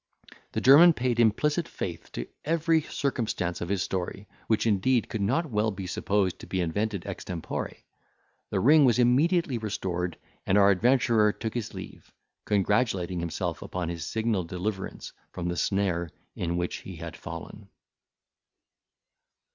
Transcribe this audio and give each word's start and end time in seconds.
The 0.53 0.61
German 0.61 0.93
paid 0.93 1.19
implicit 1.19 1.67
faith 1.67 2.11
to 2.13 2.25
every 2.43 2.81
circumstance 2.81 3.61
of 3.61 3.69
his 3.69 3.83
story, 3.83 4.27
which 4.47 4.65
indeed 4.65 5.09
could 5.09 5.21
not 5.21 5.51
well 5.51 5.69
be 5.69 5.85
supposed 5.85 6.39
to 6.39 6.47
be 6.47 6.59
invented 6.59 7.05
extempore; 7.05 7.71
the 8.49 8.59
ring 8.59 8.83
was 8.83 8.97
immediately 8.97 9.59
restored, 9.59 10.17
and 10.47 10.57
our 10.57 10.71
adventurer 10.71 11.31
took 11.31 11.53
his 11.53 11.75
leave, 11.75 12.11
congratulating 12.45 13.19
himself 13.19 13.61
upon 13.61 13.89
his 13.89 14.03
signal 14.03 14.43
deliverance 14.43 15.13
from 15.31 15.49
the 15.49 15.55
snare 15.55 16.09
in 16.35 16.57
which 16.57 16.77
he 16.77 16.95
had 16.95 17.15
fallen. 17.15 17.69